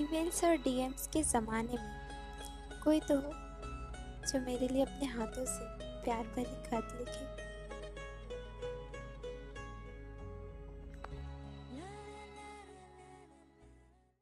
Emails 0.00 0.42
और 0.44 0.56
DMs 0.56 1.06
के 1.06 1.22
ज़माने 1.22 1.72
में 1.72 2.80
कोई 2.84 3.00
तो 3.00 3.16
हो 3.16 3.32
जो 4.28 4.40
मेरे 4.40 4.68
लिए 4.68 4.82
अपने 4.82 5.06
हाथों 5.08 5.44
से 5.44 5.64
प्यार 6.04 6.22
भरी 6.36 6.44
खत 6.44 6.96
लिखे। 7.00 7.43